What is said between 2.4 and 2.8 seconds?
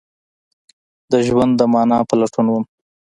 وم